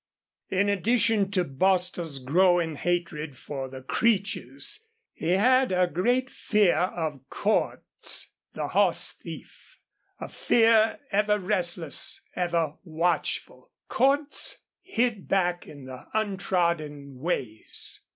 [0.49, 7.19] In addition to Bostil's growing hatred for the Creeches, he had a great fear of
[7.29, 9.77] Cordts, the horse thief.
[10.19, 13.69] A fear ever restless, ever watchful.
[13.91, 18.01] Cordts hid back in the untrodden ways.